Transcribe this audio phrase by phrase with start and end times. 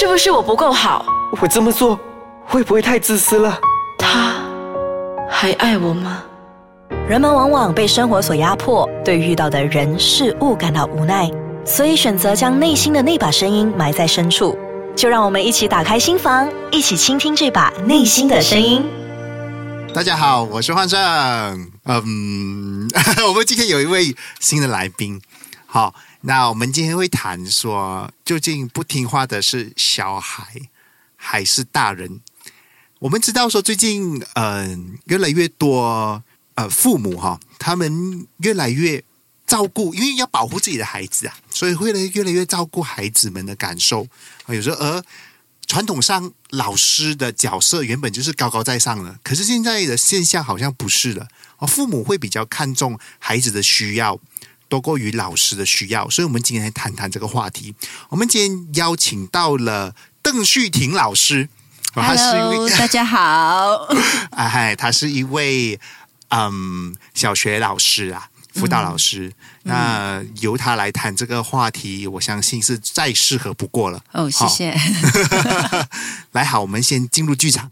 [0.00, 1.04] 是不是我不够好？
[1.42, 1.98] 我这么做
[2.46, 3.58] 会不会太自私了？
[3.98, 4.32] 他
[5.28, 6.22] 还爱我吗？
[7.08, 11.28] 人们往往被生活所压迫，对遇到的人事物感到无奈，
[11.64, 14.56] 所以选择将内心的那把声音埋在深处。
[14.94, 18.86] 就让我们一起打开心房，一起倾听这把内心的声音。
[19.92, 20.96] 大家好，我是幻胜。
[21.86, 22.88] 嗯，
[23.26, 25.20] 我们今天有一位新的来宾。
[25.66, 25.92] 好，
[26.28, 30.68] 那我们今天会谈说，究竟不听话的是小孩
[31.16, 32.20] 还是大人？
[32.98, 36.22] 我们知道说，最近嗯，越来越多
[36.54, 39.02] 呃父母哈，他们越来越
[39.46, 44.06] 照顾，因为要保护自己的孩子啊，所以会来越来越照顾孩子们的感受。
[44.48, 45.02] 有时候，而
[45.66, 51.26] 传统上老师的角色原本就是高高在上的，可是现在的现象好像不是了。
[51.56, 54.20] 哦，父母会比较看重孩子的需要
[54.68, 57.74] 多过于老师的需要，所以我们今天来谈谈这个话题。
[58.10, 61.48] 我们今天邀请到了邓旭婷老师
[61.94, 63.88] ，，Hello，大家好，
[64.32, 65.80] 哎嗨，他是一位
[66.28, 68.28] 嗯小学老师啊。
[68.54, 74.02] 辅导老师，那由他来谈这个话题，我相信是再适合不过了。
[74.12, 74.76] 哦，谢谢。
[76.32, 77.70] 来，好，我们先进入剧场。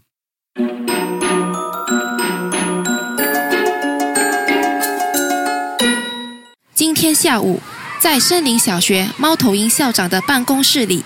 [6.77, 7.59] 今天下午，
[7.99, 11.03] 在森林小学猫头鹰校长的办公室里，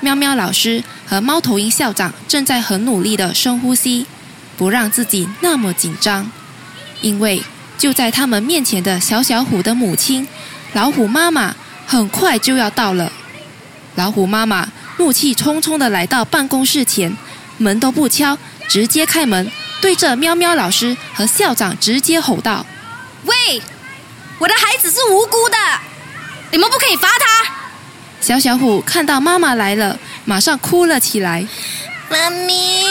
[0.00, 4.04] 喵喵老师和猫头鹰校长正在很努力的深呼吸，
[4.56, 6.28] 不让自己那么紧张，
[7.02, 7.40] 因为。
[7.78, 10.26] 就在他们面前的小小虎的母亲，
[10.72, 11.54] 老虎妈妈
[11.86, 13.12] 很快就要到了。
[13.94, 17.16] 老虎妈妈怒气冲冲的来到办公室前，
[17.58, 18.36] 门都不敲，
[18.68, 19.48] 直接开门，
[19.80, 22.66] 对着喵喵老师和校长直接吼道
[23.24, 23.62] ：“喂，
[24.38, 25.56] 我的孩子是无辜的，
[26.50, 27.52] 你们不可以罚他！”
[28.20, 31.46] 小小虎看到妈妈来了，马上哭了起来
[32.08, 32.82] ：“妈咪。”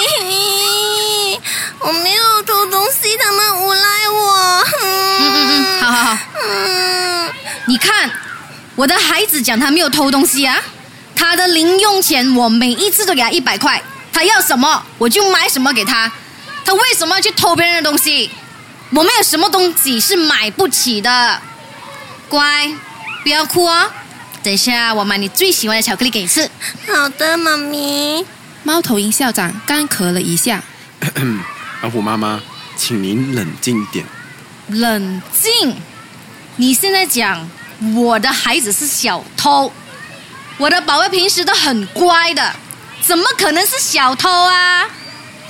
[1.80, 4.66] 我没有偷东西，他们诬赖我。
[4.82, 6.18] 嗯嗯嗯，好好好。
[6.44, 7.30] 嗯，
[7.66, 8.12] 你看，
[8.76, 10.62] 我的孩子讲他没有偷东西啊，
[11.16, 13.82] 他的零用钱我每一次都给他一百块，
[14.14, 16.12] 他要什么我就买什么给他。
[16.64, 18.30] 他为什么要去偷别人的东西？
[18.94, 21.42] 我们有什么东西是买不起的。
[22.30, 22.70] 乖，
[23.24, 23.90] 不要哭哦。
[24.44, 26.50] 等一下我买你最喜欢的巧克力给你吃。
[26.88, 28.26] 好的，妈咪。
[28.64, 30.62] 猫头鹰校长干咳了一下。
[31.82, 32.42] 老虎妈妈，
[32.76, 34.06] 请您冷静一点。
[34.68, 35.76] 冷静？
[36.58, 37.50] 你现在讲
[37.96, 39.72] 我的孩子是小偷，
[40.58, 42.56] 我的宝贝平时都很乖的，
[43.02, 44.86] 怎么可能是小偷啊？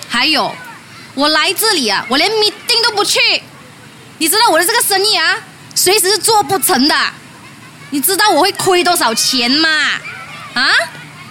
[0.07, 0.55] 还有，
[1.13, 3.19] 我来这里啊，我连米丁都不去。
[4.17, 5.37] 你知道我的这个生意啊，
[5.75, 6.95] 随时是做不成的。
[7.89, 9.69] 你知道我会亏多少钱吗？
[10.53, 10.71] 啊？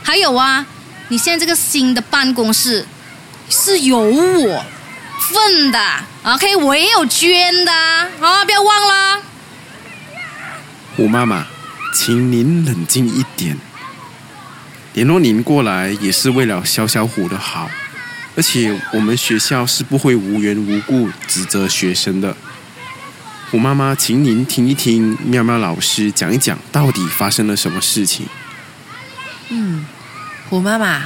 [0.03, 0.67] 还有啊，
[1.09, 2.87] 你现在这个新的办公室
[3.49, 4.65] 是有我。
[5.33, 5.79] 份的
[6.25, 9.23] ，OK，我也有捐的啊，不要忘了。
[10.97, 11.47] 虎妈妈，
[11.95, 13.57] 请您冷静一点。
[14.95, 17.71] 联络您过来也是为了小小虎的好，
[18.41, 22.35] 而且我们学校是不会无缘无故指责学生的。
[23.51, 28.27] 虎妈妈，请您听一听喵喵老师讲一讲，到底发生了什么事情。
[29.51, 29.85] 嗯，
[30.49, 31.03] 虎妈妈。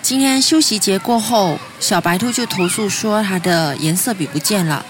[0.00, 4.82] 今天休息节过后，小白兔就投诉说它的颜色笔不见了。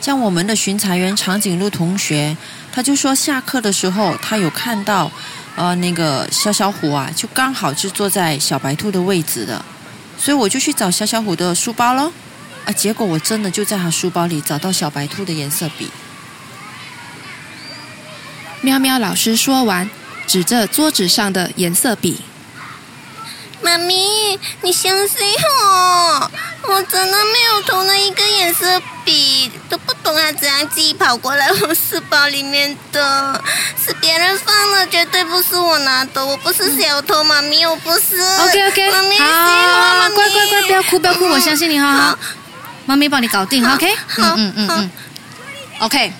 [0.00, 2.36] 像我们的巡查员长颈鹿同学，
[2.70, 5.10] 他就说下课的时候他有看到，
[5.56, 9.64] 呃，那个小小虎啊，就刚好是坐在小白兔的位置的。
[10.24, 12.10] 所以我就去找小小虎的书包喽，
[12.64, 15.90] 啊，结果我真的就在他书包里找到小白兔的颜色笔。
[18.62, 19.90] 喵喵老师说完，
[20.26, 22.22] 指着桌子上的颜色笔。
[23.74, 25.18] 妈咪，你相信
[25.64, 26.30] 我，
[26.62, 33.42] 我真的没有偷那一个颜色笔，都不懂啊，怎样自己跑过来 我书包里面的，
[33.84, 38.20] 是别人放的，绝对不是我拿的，我不是小偷，妈咪，我不是。
[38.42, 42.16] OK OK，妈咪，好，乖乖乖，不要哭不要哭，我相信你哈，
[42.86, 44.90] 妈咪帮你搞定，OK，嗯嗯嗯嗯
[45.80, 46.12] ，OK，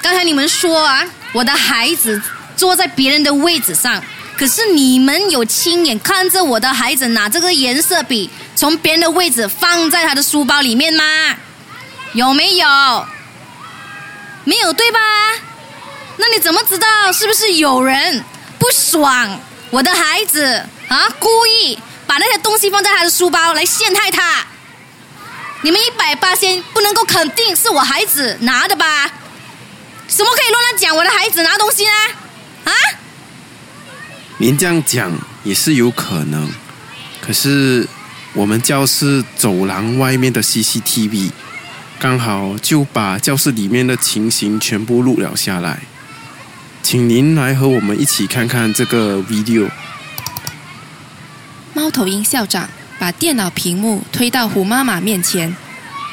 [0.00, 2.22] 刚才你们说啊，我的孩子
[2.56, 4.00] 坐在别人的位置上。
[4.40, 11.04] 可是你们有亲眼看着我的孩子拿这个颜色笔从别人的位置放在他的书包里面吗？
[12.14, 12.66] 有没有？
[14.44, 14.98] 没有对吧？
[16.16, 18.24] 那你怎么知道是不是有人
[18.58, 19.38] 不爽
[19.68, 21.06] 我的孩子啊？
[21.18, 24.46] 故意把那些东西放在他的书包来陷害他？
[25.60, 29.10] 你们一百八千不能够肯定是我孩子拿的吧？
[30.08, 31.92] 怎么可以乱乱讲我的孩子拿东西呢？
[32.64, 32.72] 啊？
[34.40, 35.12] 您这样讲
[35.44, 36.48] 也是有可能，
[37.20, 37.86] 可是
[38.32, 41.30] 我们教室走廊外面的 CCTV
[41.98, 45.82] 刚好就把教室里面的情形全部录了下来，
[46.82, 49.68] 请您来和我们一起看看这个 video。
[51.74, 52.66] 猫头鹰校长
[52.98, 55.54] 把电脑屏幕推到虎妈妈面前，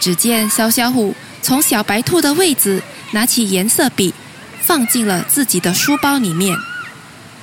[0.01, 4.13] 只见小小虎从小白兔的位置拿起颜色笔，
[4.59, 6.57] 放进了自己的书包里面。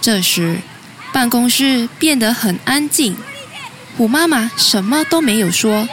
[0.03, 0.59] 这时，
[1.14, 3.16] 办公室变得很安静，
[3.96, 5.88] 虎妈妈什么都没有说，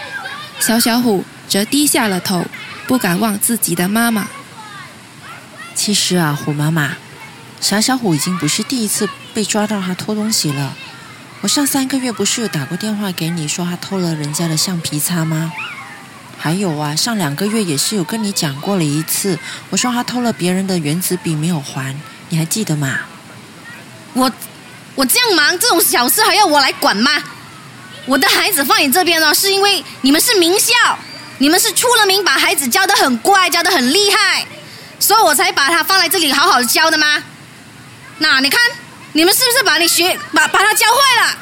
[0.60, 2.44] 小小虎则低下了头，
[2.88, 4.28] 不敢望自己的妈妈。
[5.76, 6.98] 其实啊，虎妈妈，
[7.60, 10.76] 小小虎已经不是第一次被抓到他偷东西了。
[11.42, 15.54] 我上三个月不是有打过电话给你说他偷了人家的橡皮擦吗？
[16.36, 19.38] 还有啊，上两个月也是有跟你讲过了一次，
[19.70, 21.96] 我说他偷了别人的原子笔没有还，
[22.30, 23.02] 你还记得吗？
[24.14, 24.32] 我
[24.96, 27.12] 我这样忙，这种小事还要我来管吗？
[28.06, 30.74] 我的孩子放你这边呢，是因为你们是名校，
[31.38, 34.46] 你们是出了名，把孩子教得很乖，教得很厉害，
[35.00, 37.24] 所以我才把他放在这里好好的教的吗？
[38.18, 38.60] 那你看，
[39.14, 41.38] 你们是不是把你学把把他教坏了？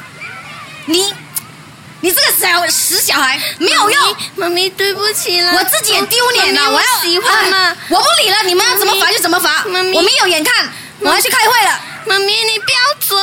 [0.86, 1.12] 你
[2.00, 10.68] 你这个小死小孩没有用，妈咪，对不起啦，我自己也丢脸了，我要喜欢吗啊，我不理了，你们要怎么罚就怎么罚，妈咪我没有眼看，
[11.00, 11.80] 我要去开会了。
[12.06, 13.16] 妈咪，你不要走。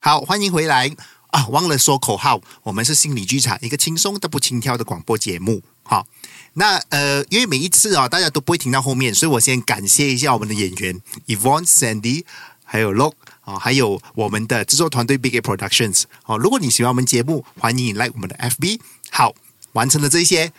[0.00, 0.94] 好，欢迎回来
[1.28, 1.46] 啊！
[1.48, 5.62] 忘了说口号，我们是心理剧场，一个轻松但不轻佻的广播节目。
[5.84, 6.06] 好，
[6.54, 12.24] 那呃，因为每一次啊、大家都不会听到后面，所以我先感谢一下我们的演员 Yvonne、Sandy，
[12.64, 16.04] 还有 Lock 啊，还有我们的制作团队 Big A Productions。
[16.26, 18.80] 哦，如果你喜欢我们节目，欢迎你来我们的 FB。
[19.10, 19.34] 好，
[19.72, 20.52] 完成了这些，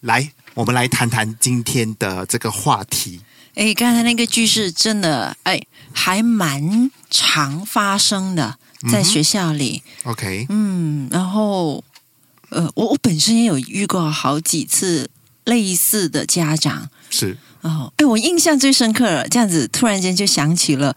[0.00, 3.20] 来，我们来谈谈今天的这个话题。
[3.54, 5.60] 哎，刚才那个句式真的哎，
[5.92, 8.58] 还蛮常发生的，
[8.92, 9.82] 在学校里。
[10.04, 11.82] OK，嗯，然后
[12.50, 15.08] 呃，我我本身也有遇过好几次
[15.44, 20.94] 类似的家长是哦，哎，我印象最深刻了，这样子突然间就想起了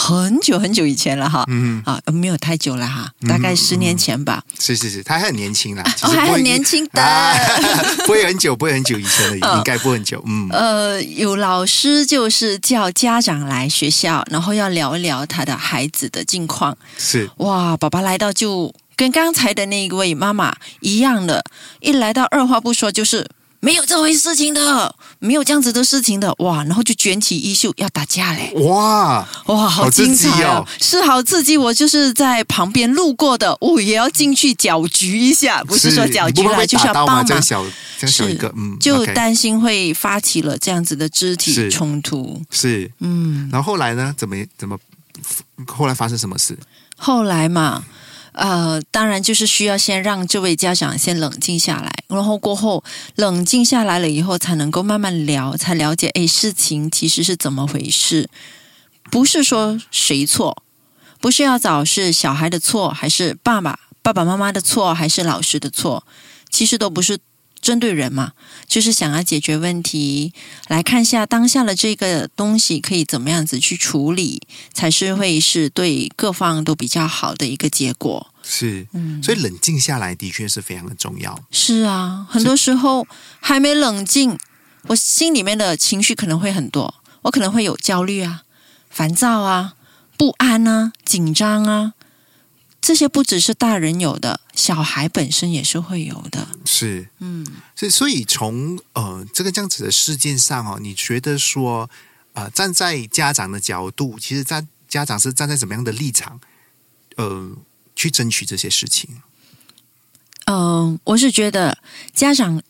[0.00, 4.40] 很久很久以前了哈，嗯啊，没有太久了哈，大概十年前吧。
[4.60, 7.02] 是是是，他还很年轻啦，其哦，还很年轻的。
[7.02, 7.34] 啊
[8.06, 10.22] 不会很久，不会很久以前的，嗯 应该不会很久。
[10.24, 16.78] 嗯，呃，有老师就是叫家长来学校，然后要聊一聊他的孩子的近况。
[16.96, 21.44] 是哇，爸爸来到就跟刚才的那一位妈妈一样的，
[21.80, 23.26] 一来到二话不说就是
[23.60, 28.52] 没有这回事情的，没有这样子的事情的，哇，然后就卷起衣袖要打架嘞。
[28.56, 30.68] 哇，哇，好精彩哦哦！
[30.80, 36.94] 是好刺激，我就是在旁边路过的，我也要进去搅局一下，不是说搅局就是要？
[36.94, 37.42] 帮忙这样。
[37.42, 37.64] 小
[37.98, 42.40] 这样小一个，嗯，就担心会发起了这样子的肢体是冲突。
[42.50, 44.14] 是，嗯，然后后来呢？
[44.16, 44.78] 怎么怎么？
[45.66, 46.56] 后来发生什么事？
[46.96, 47.82] 后来嘛，
[48.38, 52.82] 呃，当然就是需要先让这位家长先冷静下来，然后过后
[53.16, 58.30] 冷静下来了以后，才能够慢慢聊，才了解，哎，事情其实是怎么回事，
[59.10, 60.62] 不是说谁错，
[61.20, 66.04] 不是要找是小孩的错，还是爸爸爸爸妈妈的错，还是老师的错，
[66.48, 67.18] 其实都不是。
[67.60, 68.34] 针对人嘛，
[68.68, 70.32] 就是想要解决问题，
[70.68, 74.40] 来看一下当下的这个东西可以怎么样子去处理，
[74.72, 78.27] 才是会是对各方都比较好的一个结果。
[78.50, 81.38] 是，嗯，所以冷静下来的确是非常的重要。
[81.50, 83.06] 是啊，很多时候
[83.40, 84.38] 还没冷静，
[84.84, 88.44] 我心里面的情绪可能会很多，我可能会有焦虑啊、
[88.88, 89.74] 烦躁啊、
[90.16, 91.92] 不安啊、紧张啊，
[92.80, 96.48] 这些不只是大人有的，小孩本身也是会有的。
[96.64, 101.90] 是，嗯，所以所以从呃这个这样子的事件上哦，你觉得说
[102.32, 106.40] 呃站在家长的角度，其实站家长是站在什么样的立场，
[107.16, 107.50] 呃
[107.98, 109.10] 去争取这些事情？
[110.46, 111.78] 嗯、我是觉得
[112.14, 112.62] 家长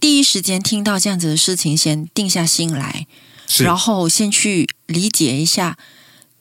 [0.00, 3.06] 第一时间听到这样子的事情，先定下心来，
[3.60, 5.78] 然后先去理解一下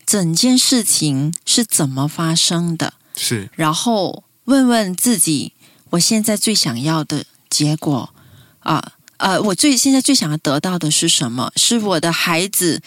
[0.05, 5.53] 整件事情是怎么发生的，是然后问问自己，
[5.91, 8.13] 我现在最想要的结果
[8.59, 11.53] 啊，呃，我最现在最想要得到的是什么？
[11.55, 12.81] 是我的孩子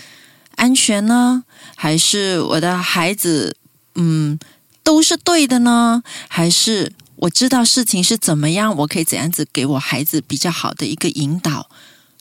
[0.57, 1.45] 安全呢，
[1.75, 3.57] 还是我的孩子
[3.95, 4.39] 嗯
[4.85, 6.03] 都是对的呢？
[6.29, 11.69] 还是我知道事情是怎么样，我可以怎样子给我孩子比较好的一个引导？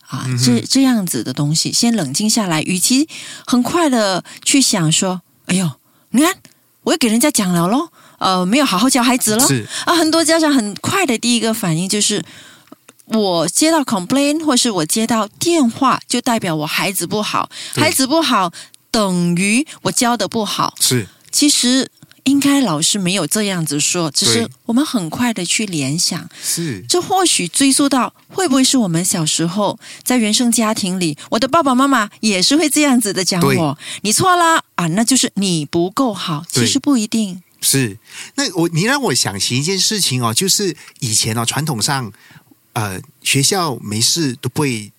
[0.08, 3.10] 啊，这这样子的东西，先冷静下来，与其
[3.46, 5.70] 很快的去想说，哎呦，
[6.12, 6.36] 你看，
[6.84, 9.48] 我又给人家讲了咯，呃，没有好好教孩子咯。
[9.48, 12.24] 是啊，很多家长很快的第一个反应就是，
[13.06, 18.54] 我接到 complain 或是我接到电话，就代表我孩子不好，孩子不好
[18.92, 20.76] 等于我教的不好。
[20.80, 21.90] 是其实
[22.24, 26.84] 应该老师没有这样子说，只是我们很快的去联想，是。
[26.88, 36.46] 这或许追溯到会不会是我们小时候在原生家庭里，我的爸爸妈妈也是会这样子的讲我，你错了啊，那就是你不够好。
[36.50, 37.98] 其实不一定，是，
[38.36, 42.12] 那我你让我想起一件事情哦，就是以前哦，传统上
[42.74, 44.92] 呃学校没事都不会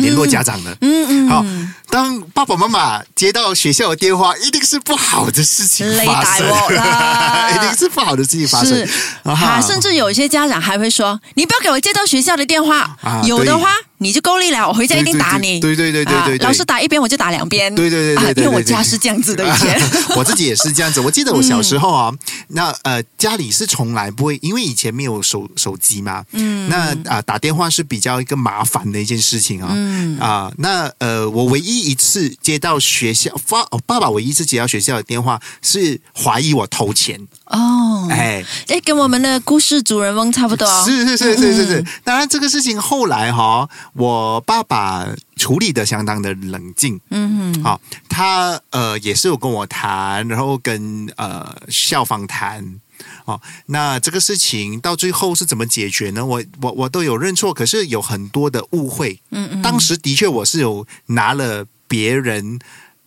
[0.00, 0.76] 联络家长的。
[0.80, 1.44] 嗯嗯，好
[1.90, 6.46] 当爸爸妈妈接到学校的电话，一定是不好的事情累发生，
[7.56, 8.86] 一定是不好的事情发生。
[9.24, 15.60] 啊啊，甚至有一些家长还会说：“你不要给我接到学校的电话，啊有的话你就够力了，我回家一定打你。
[15.60, 17.74] 对对对对对对对啊老师打一边我就打两边。
[17.74, 19.80] 对对对对对对啊因为我家是这样子的以前。
[20.16, 21.00] 我自己也是这样子。
[21.00, 22.12] 我记得我小时候啊，
[22.48, 30.18] 那呃家里是从来不会，因为以前没有手手机嘛，嗯，那啊、打电话是比较一个麻烦的一件事情啊，嗯。
[30.18, 40.68] 啊、那呃我唯一一次接到学校发、哦爸爸唯一一次接到学校的电话是怀疑我偷钱，哦，哎，哎，跟我们的故事主人翁差不多。
[40.84, 41.80] 是是是是是是。
[41.80, 52.80] 嗯，当然这个事情后来哈、我爸爸处理的相当的冷静，嗯哼，好、他呃也是有跟我谈，然后跟呃校方谈。
[53.24, 56.24] 哦，那这个事情到最后是怎么解决呢？
[56.24, 59.20] 我我我都有认错，可是有很多的误会。
[59.30, 62.58] 嗯嗯，当时的确我是有拿了别人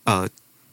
[0.04, 0.28] 呃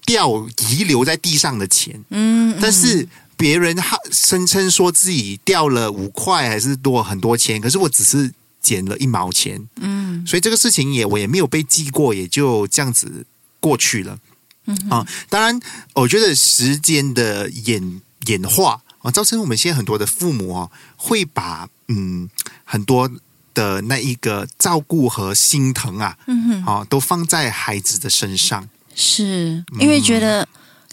[0.06, 10.26] 掉遗留在地上的钱，嗯，嗯但是别人哈声称说自己掉了五块还是多很多钱，可是我只是捡了一毛钱，嗯。
[10.28, 13.26] 所以这个事情也我也没有被记过，也就这样子
[13.60, 14.20] 过去了。
[14.66, 15.60] 嗯啊，当然，
[15.94, 22.30] 我觉得时间的演演化啊，造成我们现在很多的父母哦，会把嗯
[22.66, 23.10] 很多
[23.54, 28.70] 的那一个照顾和心疼啊，嗯哼，啊，都放在孩子的身上。
[28.94, 30.48] 是因为觉得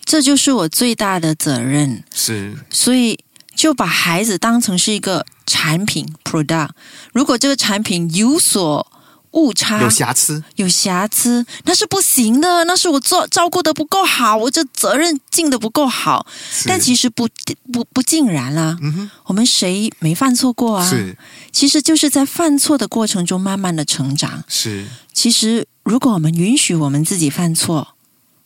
[0.05, 2.57] 这就是我最大的责任，是。
[2.71, 3.19] 所以
[3.55, 6.71] 就把孩子当成是一个产品 product。
[7.13, 8.87] 如果这个产品有所
[9.33, 16.27] 误差，有瑕疵，有瑕疵，那是不行的，那是我做照顾的不够好，我这责任尽的不够好。
[16.65, 17.29] 但其实不
[17.71, 20.89] 不不尽然啦、嗯，我们谁没犯错过啊？
[20.89, 21.17] 是
[21.53, 24.43] 其实就是在犯错的过程中慢慢的成长。
[24.49, 27.95] 是其实，如果我们允许我们自己犯错，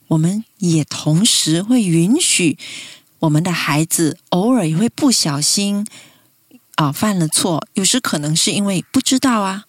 [0.08, 2.58] 我们也同时会允许
[3.20, 5.86] 我们的孩子偶尔也会不小心
[6.80, 9.64] 啊犯了错，有时可能是因为不知道啊，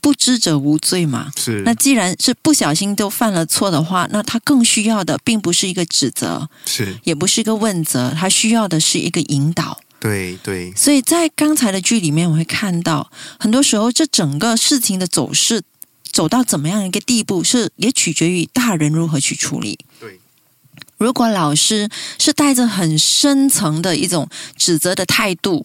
[0.00, 1.30] 不知者无罪嘛。
[1.36, 9.80] 是，那既然是不小心都犯了错的话，那他更需要的并不是一个指责，是也不是一个问责，他需要的是一个引导。
[10.00, 15.62] 对对所以在刚才的剧里面，我会看到，很多时候这整个事情的走势
[16.12, 19.78] 走到怎么样一个地步，是也取决于大人如何去处理。
[19.98, 20.20] 对，
[20.98, 25.64] 如果老师是带着很深层的一种指责的态度，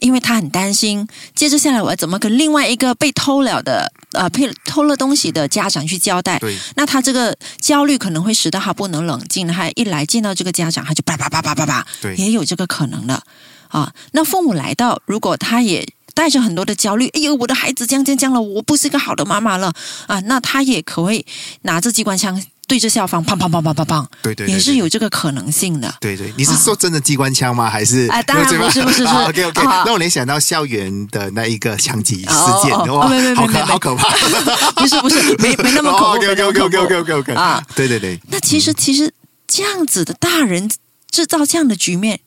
[0.00, 6.38] 因为他很担心，接着下来我要怎么跟另外一个被偷了的呃被偷了东西的家长去交代？
[6.38, 13.22] 对那他这个焦虑可能会使得他不能冷静，他一来见到这个家长，他就叭叭叭叭叭叭，对也有这个可能的
[13.68, 13.92] 啊。
[14.12, 19.72] 那父母来到，如果他也带着很多的焦虑，哎呦，我的孩子这样这样了，我不是一个好的妈妈了
[20.06, 21.24] 啊，那他也可会
[21.62, 25.92] 拿着机关枪对着校方，砰砰砰砰砰砰，对对，对也是有这个可能性的。
[26.00, 27.68] 对对，你是说真的机关枪吗？
[27.68, 28.06] 还是？
[28.06, 29.04] 啊当然不是不是是。
[29.04, 29.82] OK OK，啊。
[29.84, 32.28] 那我联想到校园的那一个枪击事
[32.62, 33.64] 件，哇，没没没好可没没。
[33.64, 34.08] 好可怕，
[34.80, 37.60] 不是不是，没没那么恐怖，OK OK OK OK OK OK 啊。
[37.74, 39.12] 对对对，那其实其实
[39.48, 40.70] 这样子的大人
[41.10, 42.20] 制造这样的局面，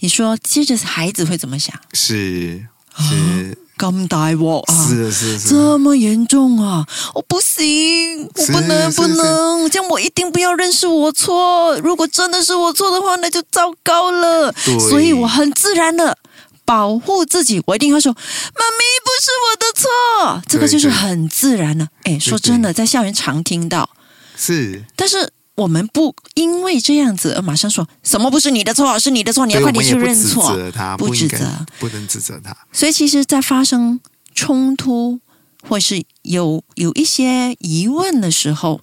[0.00, 1.72] 你说接着孩子会怎么想？
[1.92, 2.66] 是
[2.98, 4.88] 是咁大镬啊！
[4.88, 6.86] 是是是，这么严重啊！
[7.14, 11.76] 我不行，我不能不能，这样我一定不要认识我错。
[11.78, 14.52] 如果真的是我错的话，那就糟糕了。
[14.64, 16.16] 对所以我很自然的
[16.64, 21.88] 保护自己，我一定会说：“妈咪，不是我的错。”这个就是很自然的。
[22.04, 23.90] 哎，说真的，在校园常听到，
[24.36, 30.56] 是但是我们不因为这样子而马上说什么不是你的错，是你的错，你要快点去我们也不指认错。
[30.56, 34.00] 责他，不指责，不能指责他，所以其实，在发生
[34.34, 35.20] 冲突
[35.68, 38.80] 或是有有一些疑问的时候，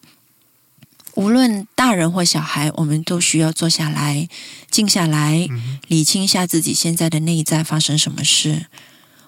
[1.16, 4.30] 无论大人或小孩，我们都需要坐下来、
[4.70, 5.48] 静下来，
[5.88, 8.68] 理清一下自己现在的内在发生什么事。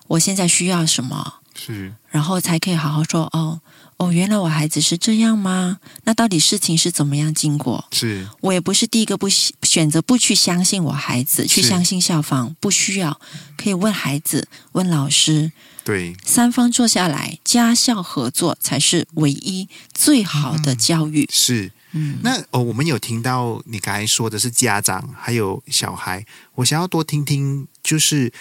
[0.07, 1.41] 我现在需要什么？
[1.55, 3.59] 是然后才可以好好说哦
[3.97, 5.77] 哦，原来我孩子是这样吗？
[6.03, 7.85] 那到底事情是怎么样经过？
[7.91, 13.19] 是我也不是第一个不喜选择不去相信我孩子，去相信校方，不需要，
[13.55, 15.51] 可以问孩子，问老师，
[15.83, 21.29] 对，三方坐下来，家校合作才是唯一最好的教育。
[21.31, 21.71] 是。
[21.95, 28.33] 嗯，那哦，我们有听到你刚才说的是家长还有小孩，我想要多听听，就是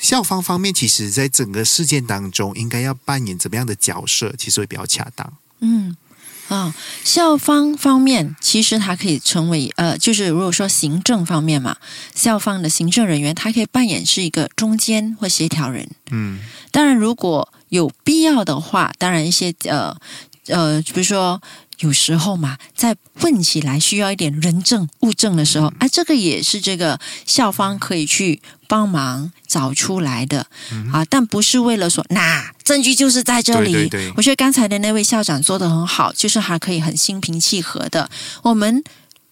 [0.00, 5.32] 校方方面，其实在整个事件当中，应该要扮演怎么样的角色，其实会比较恰当。
[5.60, 5.96] 嗯。
[6.48, 6.74] 啊、
[7.04, 11.76] 校方方面其实它可以成为呃，就是如果说行政方面嘛，
[12.14, 15.86] 校方的行政人员，他可以扮演是一个中间或协调人。
[16.10, 16.38] 嗯，
[16.70, 19.94] 当然，如果有必要的话，当然一些呃
[20.46, 21.38] 呃，比如说
[21.78, 30.46] 有时候嘛，在问起来需要一点人证物证的时候，啊，这个也是这个校方可以去帮忙找出来的、
[30.92, 33.72] 啊，但不是为了说那证据就是在这里。
[33.72, 34.12] 对对对。
[34.16, 38.10] 我觉得刚才的那位校长做的很好，就是还可以很心平气和的，
[38.42, 38.82] 我们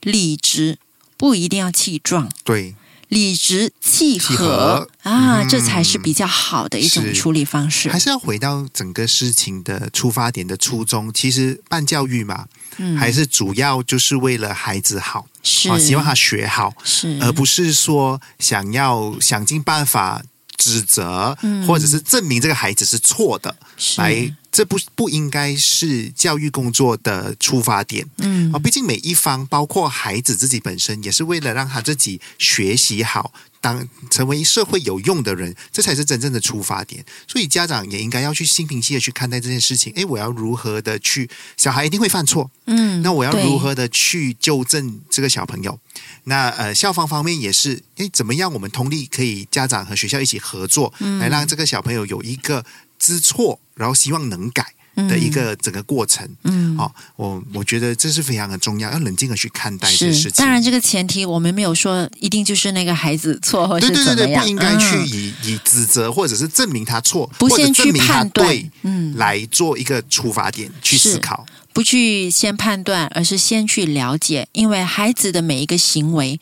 [0.01, 0.79] 理直
[1.17, 2.31] 不一定要气壮。
[2.45, 2.75] 对，
[3.09, 4.89] 理直气和。
[5.03, 5.49] 啊，嗯。
[5.49, 7.13] 这才是比较好的一种是。
[7.13, 7.89] 处理方式。
[7.91, 7.99] 还。
[7.99, 11.13] 是要回到整个事情的出发点的初衷。
[11.13, 12.47] 其实办教育嘛，
[12.79, 12.97] 嗯。
[12.97, 15.69] 还是主要就是为了孩子好，是。
[15.69, 20.23] 啊，希望他学好，是，而不是说想要想尽办法
[20.57, 21.67] 指责，嗯。
[21.67, 24.01] 或者是证明这个孩子是错的，是。
[24.01, 28.07] 来，这不不应该是教育工作的出发点。
[28.17, 37.05] 嗯啊，毕竟每一方，包括孩子自己本身，也是为了让他自己学习好，当成为社会有用的人，这才是真正的出发点。
[37.29, 39.93] 所以家长也应该要去心平气和去看待这件事情。
[39.95, 41.29] 诶，我要如何的去？
[41.59, 45.79] 小孩一定会犯错，嗯，那我要如何的去纠正这个小朋友？
[46.25, 48.51] 那呃，校方方面也是，诶，怎么样？
[48.51, 52.65] 我们通力可以家长和学校一起合作，嗯来让这个小朋友有一个
[52.99, 54.75] 知错，然后希望能改
[55.09, 56.29] 的一个整个过程。
[56.45, 56.77] 嗯。
[56.79, 60.45] 哦，我我觉得这是非常的重要，要冷静的去看待这些事，情。
[60.45, 71.47] 当然，这个前提我们没有说一定就是那个孩子错，或是怎么样，不应该去嗯以、以指责或者是证明他错，不先去判断对，嗯来做一个出发点去思考。
[71.73, 76.39] 不去先判断，而是先去了解，因为孩子的每一个行为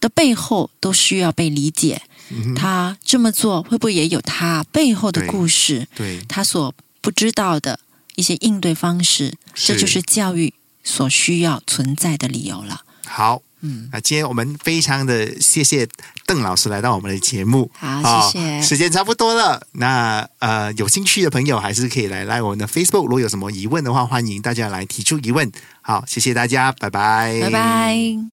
[0.00, 2.02] 的背后都需要被理解。
[2.30, 5.86] 嗯他这么做会不会也有他背后的故事？
[5.94, 7.78] 对，他所不知道的
[8.16, 12.80] 一些应对方式，这就是教育所需要存在的理由了。
[13.06, 15.86] 好，嗯，那今天我们非常的谢谢
[16.26, 17.70] 邓老师来到我们的节目。
[17.74, 18.62] 好，哦谢谢。
[18.62, 25.52] 时间差不多了，那呃，有兴趣的朋友还是可以来来我们的 Facebook，如果有什么疑问的话，欢迎大家来提出疑问。
[25.82, 28.18] 好，谢谢大家，拜拜，拜拜。